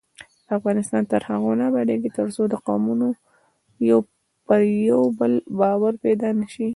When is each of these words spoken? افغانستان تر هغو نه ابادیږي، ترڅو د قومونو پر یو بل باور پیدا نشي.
افغانستان 0.57 1.03
تر 1.11 1.21
هغو 1.29 1.51
نه 1.59 1.63
ابادیږي، 1.69 2.09
ترڅو 2.17 2.43
د 2.49 2.55
قومونو 2.67 3.07
پر 4.47 4.59
یو 4.89 5.01
بل 5.19 5.33
باور 5.59 5.93
پیدا 6.03 6.29
نشي. 6.39 6.67